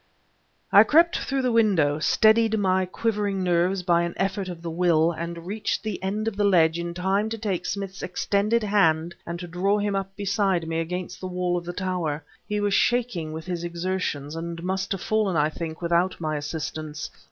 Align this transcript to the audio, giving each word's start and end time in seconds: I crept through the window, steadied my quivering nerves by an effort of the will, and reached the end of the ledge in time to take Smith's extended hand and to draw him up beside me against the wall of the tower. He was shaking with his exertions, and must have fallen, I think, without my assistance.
I 0.71 0.81
crept 0.83 1.19
through 1.19 1.43
the 1.43 1.51
window, 1.51 1.99
steadied 1.99 2.57
my 2.57 2.87
quivering 2.87 3.43
nerves 3.43 3.83
by 3.83 4.01
an 4.01 4.15
effort 4.17 4.49
of 4.49 4.63
the 4.63 4.69
will, 4.71 5.11
and 5.11 5.45
reached 5.45 5.83
the 5.83 6.01
end 6.01 6.27
of 6.27 6.35
the 6.35 6.43
ledge 6.43 6.79
in 6.79 6.95
time 6.95 7.29
to 7.29 7.37
take 7.37 7.67
Smith's 7.67 8.01
extended 8.01 8.63
hand 8.63 9.13
and 9.27 9.37
to 9.39 9.45
draw 9.45 9.77
him 9.77 9.95
up 9.95 10.15
beside 10.15 10.67
me 10.67 10.79
against 10.79 11.19
the 11.19 11.27
wall 11.27 11.55
of 11.55 11.65
the 11.65 11.71
tower. 11.73 12.23
He 12.47 12.59
was 12.59 12.73
shaking 12.73 13.31
with 13.31 13.45
his 13.45 13.63
exertions, 13.63 14.35
and 14.35 14.63
must 14.63 14.91
have 14.93 15.01
fallen, 15.01 15.35
I 15.37 15.51
think, 15.51 15.83
without 15.83 16.19
my 16.19 16.35
assistance. 16.35 17.11